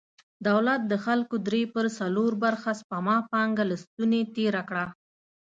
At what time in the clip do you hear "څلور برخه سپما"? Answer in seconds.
1.99-3.17